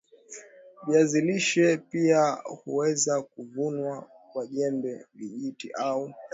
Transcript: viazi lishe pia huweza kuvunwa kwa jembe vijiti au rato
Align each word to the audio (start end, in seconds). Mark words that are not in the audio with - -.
viazi 0.87 1.21
lishe 1.21 1.77
pia 1.77 2.31
huweza 2.45 3.21
kuvunwa 3.21 4.09
kwa 4.33 4.47
jembe 4.47 5.05
vijiti 5.13 5.71
au 5.73 6.05
rato 6.07 6.17